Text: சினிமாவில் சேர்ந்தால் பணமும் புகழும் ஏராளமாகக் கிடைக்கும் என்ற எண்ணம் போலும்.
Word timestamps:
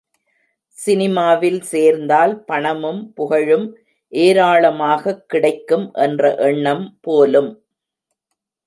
சினிமாவில் 0.77 1.61
சேர்ந்தால் 1.61 2.43
பணமும் 2.43 3.13
புகழும் 3.13 3.67
ஏராளமாகக் 4.13 5.29
கிடைக்கும் 5.29 5.93
என்ற 5.93 6.35
எண்ணம் 6.35 6.97
போலும். 7.01 7.51